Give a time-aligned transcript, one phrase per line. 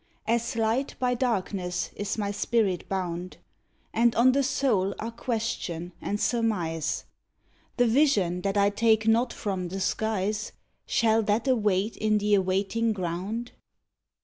[0.25, 3.37] As light by darkness is my spirit bound,
[3.93, 7.05] And on the soul are question and surmise:
[7.77, 10.53] The vision that I take not from the skies,
[10.87, 13.51] Shall that await in the awaiting ground?